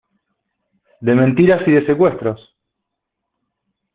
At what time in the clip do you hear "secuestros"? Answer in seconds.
1.85-2.55